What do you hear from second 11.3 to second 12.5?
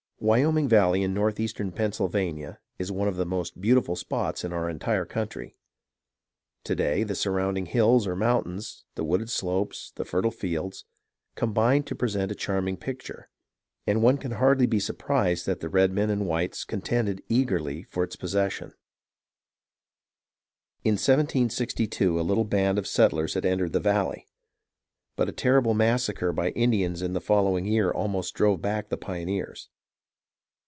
combine to present a